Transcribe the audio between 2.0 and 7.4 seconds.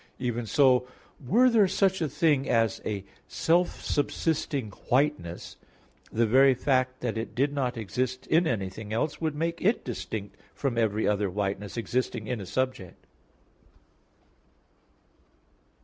a thing as a self subsisting whiteness, the very fact that it